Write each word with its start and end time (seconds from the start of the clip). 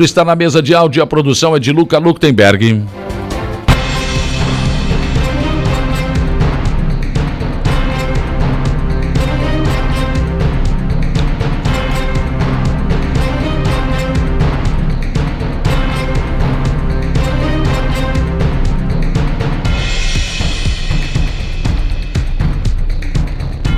Está 0.00 0.24
na 0.24 0.34
mesa 0.34 0.62
de 0.62 0.74
áudio, 0.74 1.02
a 1.02 1.06
produção 1.06 1.54
é 1.54 1.58
de 1.58 1.70
Luca 1.70 1.98
Luktenberg. 1.98 2.82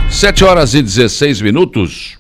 Sete 0.08 0.44
horas 0.44 0.74
e 0.74 0.80
16 0.80 1.40
minutos. 1.40 2.16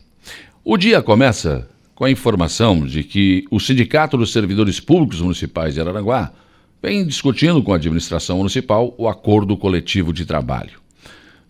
O 0.64 0.76
dia 0.76 1.00
começa 1.00 1.72
com 1.94 2.04
a 2.04 2.10
informação 2.10 2.84
de 2.86 3.02
que 3.04 3.44
o 3.50 3.60
Sindicato 3.60 4.16
dos 4.16 4.32
Servidores 4.32 4.80
Públicos 4.80 5.20
Municipais 5.20 5.74
de 5.74 5.80
Araranguá 5.80 6.32
vem 6.82 7.06
discutindo 7.06 7.62
com 7.62 7.72
a 7.72 7.76
administração 7.76 8.38
municipal 8.38 8.94
o 8.98 9.08
acordo 9.08 9.56
coletivo 9.56 10.12
de 10.12 10.26
trabalho. 10.26 10.82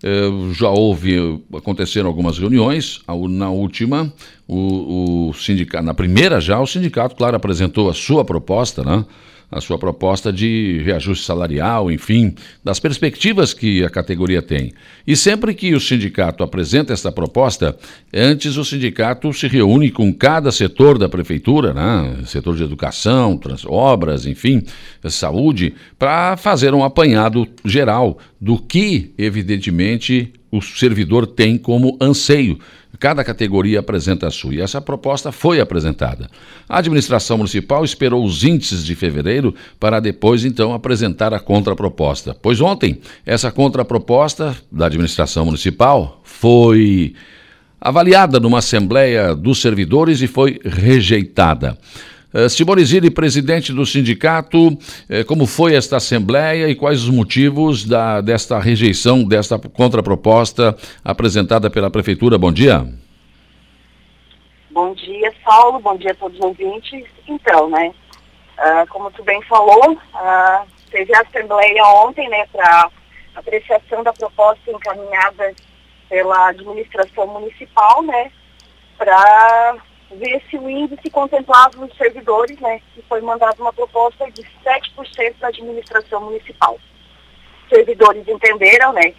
É, 0.02 0.52
já 0.52 0.68
houve, 0.68 1.40
aconteceram 1.56 2.08
algumas 2.08 2.38
reuniões, 2.38 3.00
na 3.30 3.50
última, 3.50 4.12
o, 4.46 5.30
o 5.30 5.34
sindicato, 5.34 5.84
na 5.84 5.94
primeira 5.94 6.40
já, 6.40 6.60
o 6.60 6.66
sindicato, 6.66 7.16
claro, 7.16 7.36
apresentou 7.36 7.88
a 7.88 7.94
sua 7.94 8.24
proposta, 8.24 8.84
né? 8.84 9.04
A 9.50 9.60
sua 9.60 9.78
proposta 9.78 10.32
de 10.32 10.82
reajuste 10.84 11.24
salarial, 11.24 11.90
enfim, 11.90 12.34
das 12.62 12.80
perspectivas 12.80 13.54
que 13.54 13.84
a 13.84 13.90
categoria 13.90 14.42
tem. 14.42 14.72
E 15.06 15.16
sempre 15.16 15.54
que 15.54 15.74
o 15.74 15.80
sindicato 15.80 16.42
apresenta 16.42 16.92
essa 16.92 17.12
proposta, 17.12 17.76
antes 18.12 18.56
o 18.56 18.64
sindicato 18.64 19.32
se 19.32 19.46
reúne 19.46 19.90
com 19.90 20.12
cada 20.12 20.50
setor 20.50 20.98
da 20.98 21.08
prefeitura, 21.08 21.72
né? 21.72 22.18
setor 22.26 22.56
de 22.56 22.64
educação, 22.64 23.38
obras, 23.66 24.26
enfim, 24.26 24.62
saúde, 25.08 25.74
para 25.98 26.36
fazer 26.36 26.74
um 26.74 26.82
apanhado 26.82 27.46
geral 27.64 28.18
do 28.40 28.58
que, 28.58 29.12
evidentemente, 29.16 30.32
o 30.50 30.62
servidor 30.62 31.26
tem 31.26 31.58
como 31.58 31.96
anseio 32.00 32.58
Cada 33.04 33.22
categoria 33.22 33.80
apresenta 33.80 34.28
a 34.28 34.30
sua 34.30 34.54
e 34.54 34.60
essa 34.62 34.80
proposta 34.80 35.30
foi 35.30 35.60
apresentada. 35.60 36.26
A 36.66 36.78
administração 36.78 37.36
municipal 37.36 37.84
esperou 37.84 38.24
os 38.24 38.42
índices 38.44 38.82
de 38.82 38.94
fevereiro 38.94 39.54
para 39.78 40.00
depois 40.00 40.42
então 40.42 40.72
apresentar 40.72 41.34
a 41.34 41.38
contraproposta. 41.38 42.34
Pois 42.40 42.62
ontem, 42.62 43.02
essa 43.26 43.52
contraproposta 43.52 44.56
da 44.72 44.86
administração 44.86 45.44
municipal 45.44 46.22
foi 46.24 47.14
avaliada 47.78 48.40
numa 48.40 48.60
assembleia 48.60 49.34
dos 49.34 49.60
servidores 49.60 50.22
e 50.22 50.26
foi 50.26 50.58
rejeitada. 50.64 51.76
Uh, 52.34 52.48
Simone 52.48 52.84
Zilli, 52.84 53.10
presidente 53.12 53.72
do 53.72 53.86
sindicato, 53.86 54.76
eh, 55.08 55.22
como 55.22 55.46
foi 55.46 55.76
esta 55.76 55.98
assembleia 55.98 56.68
e 56.68 56.74
quais 56.74 57.04
os 57.04 57.08
motivos 57.08 57.84
da, 57.84 58.20
desta 58.20 58.58
rejeição, 58.58 59.22
desta 59.22 59.56
contraproposta 59.56 60.76
apresentada 61.04 61.70
pela 61.70 61.88
prefeitura? 61.88 62.36
Bom 62.36 62.50
dia. 62.50 62.84
Bom 64.72 64.92
dia, 64.94 65.32
Saulo. 65.44 65.78
Bom 65.78 65.96
dia 65.96 66.10
a 66.10 66.14
todos 66.16 66.36
os 66.36 66.44
ouvintes. 66.44 67.06
Então, 67.28 67.70
né, 67.70 67.94
uh, 68.58 68.84
como 68.88 69.12
tu 69.12 69.22
bem 69.22 69.40
falou, 69.42 69.92
uh, 69.92 70.66
teve 70.90 71.14
a 71.14 71.20
assembleia 71.20 71.84
ontem, 72.04 72.28
né, 72.28 72.44
para 72.50 72.90
apreciação 73.36 74.02
da 74.02 74.12
proposta 74.12 74.72
encaminhada 74.72 75.54
pela 76.08 76.48
administração 76.48 77.28
municipal, 77.28 78.02
né, 78.02 78.32
para 78.98 79.76
ver 80.14 80.42
se 80.48 80.56
o 80.56 80.68
índice 80.68 81.10
contemplava 81.10 81.84
os 81.84 81.96
servidores, 81.96 82.58
né, 82.60 82.80
e 82.96 83.02
foi 83.02 83.20
mandada 83.20 83.60
uma 83.60 83.72
proposta 83.72 84.30
de 84.30 84.42
7% 84.64 85.38
da 85.38 85.48
administração 85.48 86.22
municipal. 86.22 86.78
Os 87.64 87.68
servidores 87.68 88.26
entenderam, 88.26 88.92
né, 88.92 89.14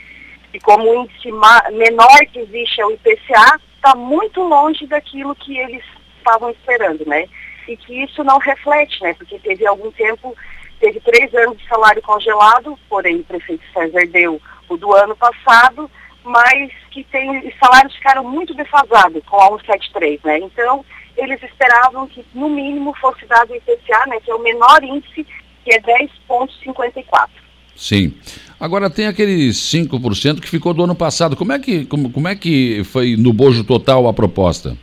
e 0.53 0.59
como 0.59 0.89
o 0.89 1.03
índice 1.03 1.31
menor 1.73 2.19
que 2.31 2.39
existe 2.39 2.81
é 2.81 2.85
o 2.85 2.91
IPCA, 2.91 3.59
está 3.75 3.95
muito 3.95 4.41
longe 4.41 4.87
daquilo 4.87 5.35
que 5.35 5.57
eles 5.57 5.83
estavam 6.17 6.49
esperando, 6.49 7.05
né, 7.05 7.27
e 7.67 7.75
que 7.75 8.03
isso 8.03 8.23
não 8.23 8.37
reflete, 8.37 9.01
né, 9.01 9.13
porque 9.13 9.37
teve 9.39 9.65
algum 9.65 9.91
tempo, 9.91 10.35
teve 10.79 10.99
três 10.99 11.33
anos 11.35 11.57
de 11.57 11.67
salário 11.67 12.01
congelado, 12.01 12.77
porém 12.89 13.17
o 13.17 13.23
prefeito 13.23 13.63
César 13.73 14.05
deu 14.07 14.41
o 14.69 14.77
do 14.77 14.93
ano 14.93 15.15
passado, 15.15 15.89
mas 16.23 16.71
que 16.89 17.03
tem, 17.03 17.47
os 17.47 17.53
salários 17.59 17.95
ficaram 17.95 18.23
muito 18.23 18.53
defasados 18.55 19.23
com 19.25 19.37
a 19.37 19.47
173, 19.47 20.23
né? 20.23 20.39
Então, 20.39 20.83
eles 21.17 21.41
esperavam 21.43 22.07
que, 22.07 22.25
no 22.33 22.49
mínimo, 22.49 22.95
fosse 22.99 23.25
dado 23.25 23.51
o 23.51 23.55
IPCA, 23.55 24.05
né, 24.07 24.19
que 24.23 24.31
é 24.31 24.35
o 24.35 24.41
menor 24.41 24.83
índice, 24.83 25.25
que 25.63 25.73
é 25.73 25.79
10,54. 25.79 27.29
Sim. 27.75 28.17
Agora 28.59 28.89
tem 28.89 29.07
aqueles 29.07 29.57
5% 29.57 30.39
que 30.39 30.47
ficou 30.47 30.73
do 30.73 30.83
ano 30.83 30.95
passado. 30.95 31.35
Como 31.35 31.51
é 31.51 31.59
que, 31.59 31.85
como, 31.85 32.11
como 32.11 32.27
é 32.27 32.35
que 32.35 32.83
foi 32.85 33.15
no 33.17 33.33
bojo 33.33 33.63
total 33.63 34.07
a 34.07 34.13
proposta? 34.13 34.77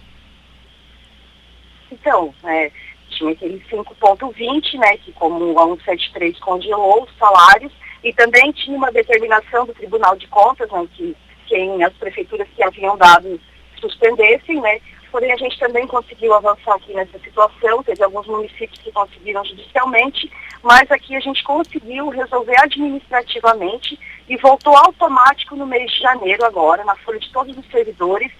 Então, 1.91 2.34
é, 2.44 2.71
tinha 3.10 3.32
aquele 3.32 3.62
5,20, 3.71 4.78
né, 4.78 4.97
que 4.98 5.12
como 5.12 5.59
a 5.59 5.65
173 5.65 6.38
congelou 6.41 7.04
os 7.04 7.19
salários, 7.19 7.72
e 8.04 8.12
também 8.12 8.50
tinha 8.53 8.76
uma 8.76 8.91
determinação 8.91 9.65
do 9.65 9.72
Tribunal 9.72 10.16
de 10.16 10.26
Contas, 10.26 10.71
né, 10.71 10.87
que 10.94 11.16
quem 11.47 11.82
as 11.84 11.92
prefeituras 11.94 12.48
que 12.54 12.62
haviam 12.62 12.97
dado 12.97 13.41
suspendessem, 13.81 14.60
né? 14.60 14.81
Porém, 15.12 15.30
a 15.30 15.36
gente 15.36 15.58
também 15.58 15.86
conseguiu 15.86 16.32
avançar 16.32 16.74
aqui 16.74 16.94
nessa 16.94 17.18
situação, 17.18 17.82
teve 17.82 18.02
alguns 18.02 18.26
municípios 18.26 18.80
que 18.80 18.90
conseguiram 18.90 19.44
judicialmente, 19.44 20.32
mas 20.62 20.90
aqui 20.90 21.14
a 21.14 21.20
gente 21.20 21.44
conseguiu 21.44 22.08
resolver 22.08 22.58
administrativamente 22.58 24.00
e 24.26 24.38
voltou 24.38 24.74
automático 24.74 25.54
no 25.54 25.66
mês 25.66 25.92
de 25.92 26.00
janeiro 26.00 26.42
agora, 26.46 26.82
na 26.84 26.96
folha 26.96 27.20
de 27.20 27.30
todos 27.30 27.54
os 27.54 27.70
servidores, 27.70 28.32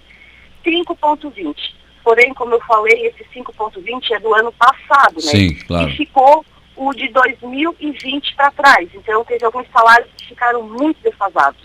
5.20. 0.65 1.55
Porém, 2.03 2.33
como 2.33 2.55
eu 2.55 2.61
falei, 2.61 3.05
esse 3.05 3.23
5.20 3.25 4.11
é 4.11 4.19
do 4.19 4.33
ano 4.33 4.51
passado, 4.53 5.15
né? 5.15 5.21
Sim, 5.21 5.53
claro. 5.67 5.89
E 5.89 5.95
ficou 5.95 6.43
o 6.75 6.91
de 6.91 7.07
2020 7.09 8.35
para 8.35 8.49
trás. 8.49 8.89
Então, 8.95 9.23
teve 9.25 9.45
alguns 9.45 9.67
salários 9.71 10.09
que 10.17 10.29
ficaram 10.29 10.63
muito 10.63 10.99
defasados. 11.03 11.61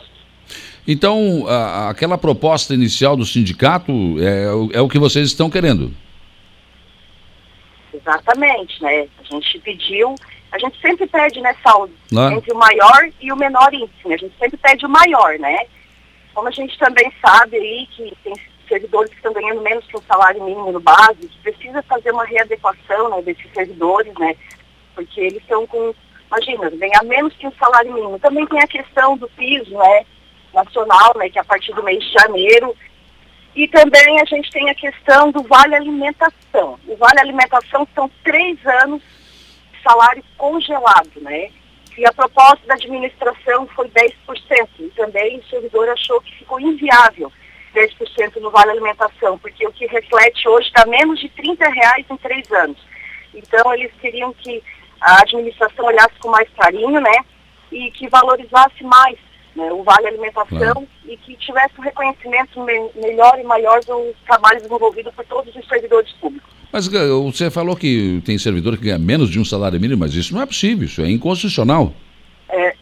Então, 0.90 1.44
a, 1.46 1.90
aquela 1.90 2.16
proposta 2.16 2.72
inicial 2.72 3.14
do 3.14 3.26
sindicato 3.26 3.92
é, 4.18 4.78
é 4.78 4.80
o 4.80 4.88
que 4.88 4.98
vocês 4.98 5.26
estão 5.26 5.50
querendo? 5.50 5.94
Exatamente, 7.92 8.82
né? 8.82 9.06
A 9.20 9.22
gente 9.22 9.58
pediu, 9.58 10.14
a 10.50 10.58
gente 10.58 10.80
sempre 10.80 11.06
pede, 11.06 11.42
né, 11.42 11.54
saúde, 11.62 11.92
entre 12.10 12.52
o 12.54 12.56
maior 12.56 13.10
e 13.20 13.30
o 13.30 13.36
menor 13.36 13.72
índice, 13.74 14.08
né? 14.08 14.14
A 14.14 14.18
gente 14.18 14.34
sempre 14.38 14.56
pede 14.56 14.86
o 14.86 14.88
maior, 14.88 15.38
né? 15.38 15.66
Como 16.32 16.48
a 16.48 16.52
gente 16.52 16.78
também 16.78 17.12
sabe 17.20 17.58
aí 17.58 17.86
que 17.94 18.16
tem 18.24 18.32
servidores 18.66 19.10
que 19.10 19.16
estão 19.16 19.34
ganhando 19.34 19.60
menos 19.60 19.84
que 19.86 19.96
o 19.96 20.02
salário 20.08 20.42
mínimo 20.42 20.72
no 20.72 20.80
base, 20.80 21.28
precisa 21.42 21.82
fazer 21.82 22.12
uma 22.12 22.24
readequação 22.24 23.10
né, 23.10 23.22
desses 23.22 23.52
servidores, 23.52 24.14
né? 24.18 24.34
Porque 24.94 25.20
eles 25.20 25.42
estão 25.42 25.66
com, 25.66 25.94
imagina, 26.28 26.70
ganhar 26.70 27.02
menos 27.04 27.34
que 27.34 27.46
o 27.46 27.54
salário 27.58 27.92
mínimo. 27.92 28.18
Também 28.18 28.46
tem 28.46 28.62
a 28.62 28.66
questão 28.66 29.18
do 29.18 29.28
piso, 29.30 29.76
né? 29.76 30.06
Nacional, 30.52 31.12
né, 31.16 31.28
que 31.28 31.38
é 31.38 31.42
a 31.42 31.44
partir 31.44 31.72
do 31.74 31.82
mês 31.82 32.02
de 32.02 32.12
janeiro. 32.12 32.74
E 33.54 33.66
também 33.68 34.20
a 34.20 34.24
gente 34.24 34.50
tem 34.50 34.70
a 34.70 34.74
questão 34.74 35.30
do 35.30 35.42
Vale 35.42 35.74
Alimentação. 35.74 36.78
O 36.86 36.96
Vale 36.96 37.20
Alimentação 37.20 37.86
são 37.94 38.10
três 38.22 38.58
anos 38.82 39.02
de 39.72 39.82
salário 39.82 40.22
congelado, 40.36 41.20
né? 41.20 41.50
E 41.96 42.06
a 42.06 42.12
proposta 42.12 42.64
da 42.66 42.74
administração 42.74 43.66
foi 43.74 43.88
10%. 43.88 44.14
E 44.78 44.88
também 44.90 45.38
o 45.38 45.44
servidor 45.46 45.88
achou 45.88 46.20
que 46.20 46.36
ficou 46.36 46.60
inviável 46.60 47.32
10% 47.74 48.36
no 48.36 48.50
Vale 48.50 48.70
Alimentação, 48.70 49.38
porque 49.38 49.66
o 49.66 49.72
que 49.72 49.86
reflete 49.86 50.48
hoje 50.48 50.68
está 50.68 50.86
menos 50.86 51.18
de 51.18 51.28
30 51.30 51.68
reais 51.68 52.06
em 52.08 52.16
três 52.16 52.50
anos. 52.52 52.78
Então 53.34 53.74
eles 53.74 53.92
queriam 54.00 54.32
que 54.32 54.62
a 55.00 55.22
administração 55.22 55.84
olhasse 55.84 56.14
com 56.20 56.28
mais 56.28 56.48
carinho, 56.50 57.00
né? 57.00 57.24
E 57.70 57.90
que 57.90 58.08
valorizasse 58.08 58.82
mais 58.84 59.18
né, 59.58 59.72
o 59.72 59.82
Vale 59.82 60.06
Alimentação, 60.06 60.46
claro. 60.46 60.88
e 61.06 61.16
que 61.16 61.36
tivesse 61.36 61.74
um 61.78 61.82
reconhecimento 61.82 62.64
me 62.64 62.90
melhor 62.94 63.38
e 63.38 63.42
maior 63.42 63.80
do 63.80 64.14
trabalho 64.24 64.60
desenvolvido 64.60 65.12
por 65.12 65.24
todos 65.24 65.54
os 65.54 65.66
servidores 65.66 66.12
públicos. 66.12 66.48
Mas 66.72 66.86
você 66.86 67.50
falou 67.50 67.74
que 67.74 68.22
tem 68.24 68.38
servidor 68.38 68.76
que 68.76 68.84
ganha 68.84 68.98
menos 68.98 69.30
de 69.30 69.40
um 69.40 69.44
salário 69.44 69.80
mínimo, 69.80 70.00
mas 70.00 70.14
isso 70.14 70.32
não 70.32 70.42
é 70.42 70.46
possível, 70.46 70.86
isso 70.86 71.02
é 71.02 71.10
inconstitucional. 71.10 71.92
É, 72.48 72.74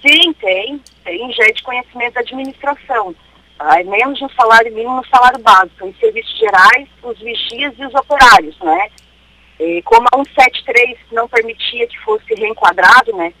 sim, 0.00 0.32
tem, 0.34 0.80
tem 1.04 1.32
já 1.32 1.44
é 1.44 1.52
de 1.52 1.62
conhecimento 1.62 2.14
da 2.14 2.20
administração. 2.20 3.14
Tá? 3.58 3.80
É 3.80 3.84
menos 3.84 4.18
de 4.18 4.24
um 4.24 4.30
salário 4.30 4.72
mínimo 4.72 4.96
no 4.96 5.06
salário 5.06 5.38
básico, 5.40 5.86
em 5.86 5.94
serviços 6.00 6.38
gerais, 6.38 6.88
os 7.02 7.18
vigias 7.18 7.74
e 7.78 7.84
os 7.84 7.94
operários, 7.94 8.56
né? 8.60 8.88
E 9.58 9.82
como 9.82 10.06
a 10.10 10.16
173 10.16 10.96
não 11.12 11.28
permitia 11.28 11.86
que 11.86 11.98
fosse 11.98 12.32
reenquadrado, 12.34 13.14
né? 13.14 13.34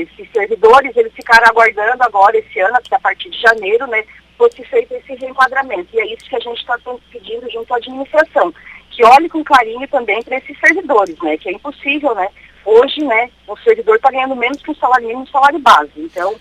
Esses 0.00 0.30
servidores, 0.32 0.96
eles 0.96 1.12
ficaram 1.12 1.46
aguardando 1.48 2.02
agora 2.02 2.36
esse 2.36 2.58
ano, 2.60 2.78
que 2.82 2.94
a 2.94 3.00
partir 3.00 3.30
de 3.30 3.40
janeiro, 3.40 3.86
né, 3.86 4.04
fosse 4.36 4.64
feito 4.64 4.94
esse 4.94 5.14
reenquadramento. 5.14 5.88
E 5.94 6.00
é 6.00 6.14
isso 6.14 6.28
que 6.28 6.36
a 6.36 6.40
gente 6.40 6.58
está 6.58 6.78
pedindo 7.10 7.50
junto 7.50 7.72
à 7.74 7.76
administração, 7.76 8.54
que 8.90 9.04
olhe 9.04 9.28
com 9.28 9.42
carinho 9.44 9.86
também 9.88 10.22
para 10.22 10.38
esses 10.38 10.58
servidores, 10.60 11.16
né? 11.22 11.36
Que 11.36 11.48
é 11.48 11.52
impossível, 11.52 12.14
né? 12.14 12.28
Hoje, 12.64 13.02
né, 13.04 13.30
o 13.46 13.56
servidor 13.58 13.96
está 13.96 14.10
ganhando 14.10 14.36
menos 14.36 14.62
que 14.62 14.70
o 14.70 14.76
salário 14.76 15.06
mínimo 15.06 15.24
e 15.24 15.30
salário 15.30 15.58
base. 15.58 15.90
Então, 15.96 16.34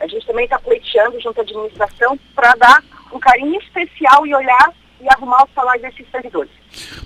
a 0.00 0.06
gente 0.06 0.26
também 0.26 0.44
está 0.44 0.58
pleiteando 0.58 1.20
junto 1.20 1.38
à 1.38 1.42
administração 1.42 2.18
para 2.34 2.54
dar 2.54 2.82
um 3.12 3.18
carinho 3.18 3.60
especial 3.60 4.26
e 4.26 4.34
olhar 4.34 4.72
e 5.00 5.08
arrumar 5.08 5.44
o 5.44 5.48
salário 5.54 5.82
desses 5.82 6.06
servidores. 6.10 6.50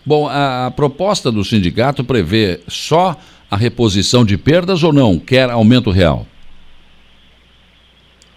Bom, 0.04 0.28
a 0.28 0.70
proposta 0.76 1.32
do 1.32 1.42
sindicato 1.42 2.04
prevê 2.04 2.60
só 2.68 3.16
a 3.50 3.56
reposição 3.56 4.24
de 4.24 4.36
perdas 4.36 4.82
ou 4.82 4.92
não? 4.92 5.18
Quer 5.18 5.50
aumento 5.50 5.90
real? 5.90 6.26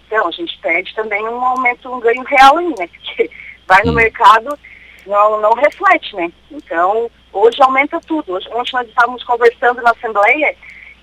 Então, 0.06 0.26
a 0.26 0.30
gente 0.32 0.58
pede 0.60 0.94
também 0.94 1.22
um 1.28 1.40
aumento, 1.40 1.92
um 1.92 2.00
ganho 2.00 2.22
real 2.24 2.58
aí, 2.58 2.74
né? 2.78 2.88
Porque 2.88 3.30
vai 3.66 3.82
no 3.84 3.92
hum. 3.92 3.94
mercado, 3.94 4.58
não, 5.06 5.40
não 5.40 5.52
reflete, 5.54 6.16
né? 6.16 6.30
Então, 6.50 7.10
hoje 7.32 7.62
aumenta 7.62 8.00
tudo. 8.00 8.32
Hoje, 8.32 8.48
ontem 8.52 8.72
nós 8.72 8.88
estávamos 8.88 9.22
conversando 9.24 9.80
na 9.82 9.90
Assembleia 9.90 10.54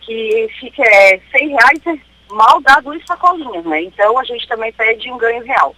que 0.01 0.47
fica 0.59 0.83
é, 0.83 1.19
100 1.37 1.47
reais 1.49 1.87
é 1.87 2.33
mal 2.33 2.61
dá 2.61 2.79
duas 2.79 3.01
sacolinhas, 3.05 3.65
né? 3.65 3.83
Então, 3.83 4.17
a 4.17 4.23
gente 4.23 4.47
também 4.47 4.71
pede 4.73 5.11
um 5.11 5.17
ganho 5.17 5.43
real. 5.43 5.75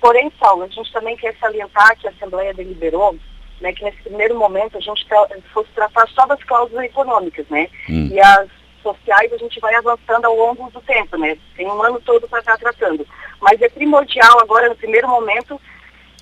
Porém, 0.00 0.32
Saulo, 0.38 0.62
a 0.62 0.68
gente 0.68 0.92
também 0.92 1.16
quer 1.16 1.34
salientar 1.40 1.96
que 1.98 2.06
a 2.06 2.10
Assembleia 2.10 2.54
deliberou 2.54 3.16
né, 3.60 3.72
que 3.72 3.84
nesse 3.84 4.02
primeiro 4.02 4.38
momento 4.38 4.76
a 4.76 4.80
gente 4.80 5.06
fosse 5.52 5.68
tratar 5.74 6.06
só 6.08 6.26
das 6.26 6.42
cláusulas 6.44 6.84
econômicas, 6.84 7.46
né? 7.48 7.68
Hum. 7.88 8.08
E 8.12 8.20
as 8.20 8.48
sociais 8.82 9.32
a 9.32 9.36
gente 9.36 9.60
vai 9.60 9.74
avançando 9.74 10.24
ao 10.24 10.36
longo 10.36 10.70
do 10.70 10.80
tempo, 10.80 11.16
né? 11.16 11.36
Tem 11.56 11.66
um 11.66 11.82
ano 11.82 12.00
todo 12.04 12.28
para 12.28 12.40
estar 12.40 12.56
tratando. 12.58 13.06
Mas 13.40 13.60
é 13.60 13.68
primordial 13.68 14.40
agora, 14.40 14.68
no 14.68 14.76
primeiro 14.76 15.08
momento, 15.08 15.60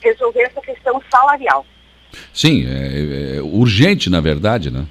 resolver 0.03 0.43
essa 0.43 0.61
questão 0.61 1.01
salarial. 1.11 1.65
Sim, 2.33 2.67
é, 2.67 3.37
é, 3.37 3.43
urgente, 3.43 4.09
na 4.09 4.21
verdade, 4.21 4.71
né? 4.71 4.87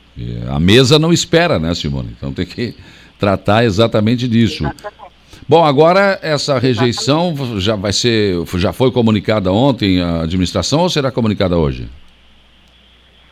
A 0.50 0.60
mesa 0.60 1.00
não 1.00 1.12
espera, 1.12 1.60
né, 1.60 1.74
Simone? 1.74 2.16
Então 2.18 2.34
tem 2.34 2.46
que 2.46 2.76
tratar 3.20 3.66
exatamente 3.66 4.28
disso. 4.28 4.64
Exatamente. 4.64 5.06
Bom, 5.48 5.64
agora 5.64 6.20
essa 6.24 6.58
rejeição 6.58 7.32
exatamente. 7.32 7.62
já 7.62 7.76
vai 7.76 7.94
ser, 7.94 8.36
já 8.56 8.74
foi 8.74 8.92
comunicada 8.92 9.52
ontem 9.52 10.02
à 10.02 10.24
administração 10.24 10.82
ou 10.82 10.90
será 10.90 11.12
comunicada 11.12 11.58
hoje? 11.58 11.88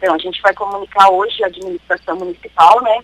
Então, 0.04 0.16
a 0.16 0.18
gente 0.18 0.42
vai 0.42 0.54
comunicar 0.54 1.10
hoje 1.12 1.42
à 1.46 1.48
administração 1.48 2.18
municipal, 2.18 2.82
né? 2.82 3.00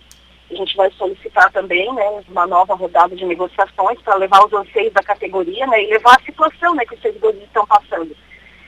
A 0.50 0.54
gente 0.54 0.76
vai 0.76 0.90
solicitar 0.90 1.50
também, 1.50 1.90
né, 1.94 2.22
uma 2.28 2.46
nova 2.46 2.74
rodada 2.74 3.16
de 3.16 3.24
negociações 3.24 3.98
para 4.02 4.16
levar 4.16 4.44
os 4.44 4.52
anseios 4.52 4.92
da 4.92 5.02
categoria, 5.02 5.66
né, 5.66 5.82
e 5.82 5.86
levar 5.86 6.16
a 6.16 6.22
situação, 6.22 6.74
né, 6.74 6.84
que 6.84 6.94
os 6.94 7.00
servidores 7.00 7.42
estão 7.42 7.66
passando. 7.66 8.14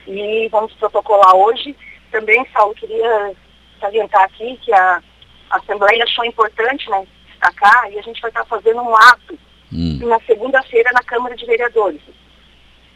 E 0.06 0.48
vamos 0.50 0.72
protocolar 0.74 1.34
hoje. 1.34 1.76
Também, 2.10 2.46
Saulo, 2.54 2.74
queria 2.74 3.34
salientar 3.78 4.22
aqui 4.22 4.58
que 4.62 4.72
a, 4.72 5.02
a 5.50 5.56
Assembleia 5.58 6.02
achou 6.02 6.24
importante, 6.24 6.88
né, 6.88 7.06
destacar, 7.26 7.92
e 7.92 7.98
a 7.98 8.02
gente 8.02 8.22
vai 8.22 8.30
estar 8.30 8.46
fazendo 8.46 8.80
um 8.80 8.96
ato 8.96 9.38
hum. 9.70 9.98
na 10.06 10.18
segunda-feira 10.20 10.90
na 10.94 11.02
Câmara 11.02 11.36
de 11.36 11.44
Vereadores 11.44 12.00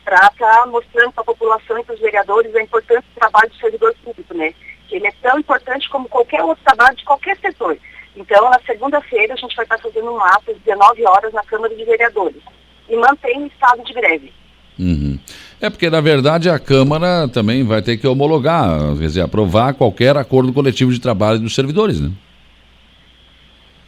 para 0.02 0.30
estar 0.32 0.66
mostrando 0.68 1.12
para 1.12 1.22
a 1.22 1.26
população 1.26 1.78
e 1.78 1.84
para 1.84 1.94
os 1.94 2.00
vereadores 2.00 2.54
a 2.54 2.62
importância 2.62 3.02
do 3.02 3.18
trabalho 3.18 3.50
do 3.50 3.56
servidor 3.56 3.94
público, 4.02 4.32
né? 4.32 4.54
Ele 4.90 5.06
é 5.06 5.12
tão 5.22 5.38
importante 5.38 5.88
como 5.88 6.08
qualquer 6.08 6.42
outro 6.42 6.62
trabalho 6.64 6.96
de 6.96 7.04
qualquer 7.04 7.36
setor. 7.38 7.78
Então, 8.16 8.50
na 8.50 8.60
segunda-feira, 8.60 9.34
a 9.34 9.36
gente 9.36 9.54
vai 9.54 9.64
estar 9.64 9.78
fazendo 9.78 10.10
um 10.10 10.20
ato 10.20 10.50
às 10.50 10.58
19 10.58 11.06
horas 11.06 11.32
na 11.32 11.42
Câmara 11.44 11.74
de 11.74 11.84
Vereadores 11.84 12.42
e 12.88 12.96
mantém 12.96 13.42
o 13.42 13.46
estado 13.46 13.82
de 13.84 13.92
greve. 13.92 14.32
Uhum. 14.78 15.18
É 15.60 15.70
porque, 15.70 15.88
na 15.90 16.00
verdade, 16.00 16.48
a 16.48 16.58
Câmara 16.58 17.28
também 17.28 17.64
vai 17.64 17.82
ter 17.82 17.96
que 17.96 18.06
homologar, 18.06 18.78
quer 18.98 19.06
dizer, 19.06 19.22
aprovar 19.22 19.74
qualquer 19.74 20.16
acordo 20.16 20.52
coletivo 20.52 20.92
de 20.92 21.00
trabalho 21.00 21.38
dos 21.38 21.54
servidores, 21.54 22.00
né? 22.00 22.10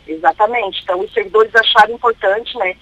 Exatamente. 0.06 0.80
Então, 0.82 1.00
os 1.00 1.12
servidores 1.12 1.54
acharam 1.54 1.94
importante, 1.94 2.56
né, 2.58 2.74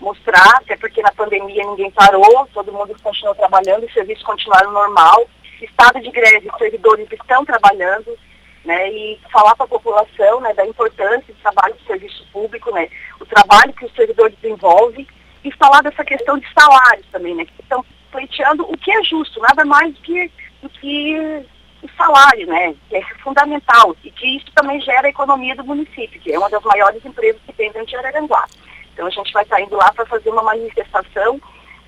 mostrar, 0.00 0.56
até 0.56 0.76
porque 0.76 1.00
na 1.00 1.12
pandemia 1.12 1.64
ninguém 1.64 1.90
parou, 1.92 2.46
todo 2.52 2.72
mundo 2.72 2.94
continuou 3.02 3.34
trabalhando, 3.34 3.84
os 3.84 3.92
serviços 3.92 4.24
continuaram 4.24 4.72
normal, 4.72 5.28
estado 5.64 6.00
de 6.00 6.10
greve, 6.10 6.48
os 6.48 6.58
servidores 6.58 7.10
estão 7.10 7.44
trabalhando, 7.44 8.16
né, 8.64 8.90
e 8.90 9.20
falar 9.30 9.54
para 9.56 9.66
a 9.66 9.68
população, 9.68 10.40
né, 10.40 10.54
da 10.54 10.66
importância 10.66 11.34
do 11.34 11.40
trabalho 11.40 11.74
do 11.74 11.84
serviço 11.84 12.26
público, 12.32 12.72
né, 12.72 12.88
o 13.20 13.26
trabalho 13.26 13.72
que 13.74 13.84
o 13.84 13.94
servidor 13.94 14.30
desenvolve, 14.30 15.06
e 15.44 15.52
falar 15.52 15.82
dessa 15.82 16.02
questão 16.02 16.38
de 16.38 16.46
salários 16.52 17.06
também, 17.12 17.34
né, 17.34 17.44
que 17.44 17.52
estão 17.60 17.84
pleiteando 18.10 18.62
o 18.62 18.76
que 18.78 18.90
é 18.90 19.02
justo, 19.04 19.40
nada 19.40 19.64
mais 19.64 19.92
do 19.92 20.00
que, 20.00 20.30
do 20.62 20.68
que 20.70 21.44
o 21.82 21.88
salário, 21.96 22.46
né, 22.46 22.74
que 22.88 22.96
é 22.96 23.02
fundamental, 23.22 23.94
e 24.02 24.10
que 24.10 24.36
isso 24.38 24.46
também 24.54 24.80
gera 24.80 25.06
a 25.06 25.10
economia 25.10 25.54
do 25.54 25.64
município, 25.64 26.20
que 26.20 26.32
é 26.32 26.38
uma 26.38 26.48
das 26.48 26.62
maiores 26.62 27.04
empresas 27.04 27.40
que 27.46 27.52
tem 27.52 27.70
dentro 27.70 27.88
de 27.88 27.96
Araranguá. 27.96 28.46
Então 28.94 29.06
a 29.06 29.10
gente 29.10 29.32
vai 29.32 29.42
estar 29.42 29.60
indo 29.60 29.76
lá 29.76 29.92
para 29.92 30.06
fazer 30.06 30.30
uma 30.30 30.42
manifestação, 30.42 31.38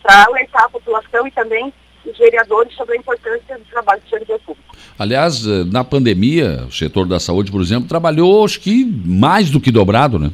para 0.02 0.24
alertar 0.24 0.64
a 0.64 0.68
população 0.68 1.26
e 1.26 1.30
também 1.30 1.72
os 2.06 2.16
vereadores 2.18 2.74
sobre 2.74 2.96
a 2.96 2.98
importância 2.98 3.58
do 3.58 3.64
trabalho 3.64 4.00
do 4.00 4.08
servidor 4.08 4.38
público. 4.40 4.76
Aliás, 4.98 5.46
eh, 5.46 5.64
na 5.64 5.84
pandemia, 5.84 6.64
o 6.68 6.72
setor 6.72 7.06
da 7.06 7.18
saúde, 7.20 7.50
por 7.50 7.60
exemplo, 7.60 7.88
trabalhou 7.88 8.44
acho 8.44 8.60
que 8.60 8.84
mais 8.84 9.50
do 9.50 9.60
que 9.60 9.70
dobrado, 9.70 10.18
né? 10.18 10.30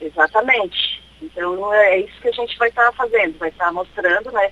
Exatamente. 0.00 1.02
Então 1.20 1.72
é 1.74 2.00
isso 2.00 2.20
que 2.20 2.28
a 2.28 2.32
gente 2.32 2.56
vai 2.58 2.68
estar 2.68 2.92
fazendo, 2.92 3.38
vai 3.38 3.48
estar 3.48 3.72
mostrando 3.72 4.30
né, 4.32 4.50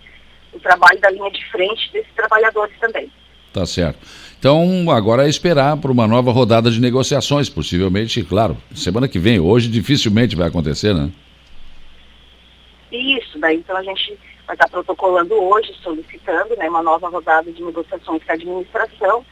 o 0.53 0.61
trabalho 0.61 1.01
da 1.01 1.11
linha 1.11 1.31
de 1.31 1.45
frente 1.51 1.93
desses 1.93 2.13
trabalhadores 2.15 2.75
também. 2.79 3.11
Tá 3.53 3.67
certo. 3.67 3.99
Então, 4.39 4.91
agora 4.91 5.27
é 5.27 5.29
esperar 5.29 5.77
para 5.77 5.91
uma 5.91 6.07
nova 6.07 6.31
rodada 6.31 6.71
de 6.71 6.81
negociações, 6.81 7.49
possivelmente, 7.49 8.23
claro, 8.23 8.57
semana 8.75 9.09
que 9.09 9.19
vem, 9.19 9.41
hoje 9.41 9.69
dificilmente 9.69 10.37
vai 10.37 10.49
acontecer, 10.49 10.95
né? 10.95 11.11
Isso, 12.93 13.39
daí 13.39 13.57
então 13.57 13.77
a 13.77 13.83
gente 13.83 14.19
vai 14.51 14.55
estar 14.57 14.69
protocolando 14.69 15.35
hoje, 15.35 15.73
solicitando 15.81 16.57
né, 16.57 16.69
uma 16.69 16.83
nova 16.83 17.09
rodada 17.09 17.53
de 17.53 17.63
negociações 17.63 18.23
com 18.25 18.33
a 18.33 18.35
administração 18.35 19.25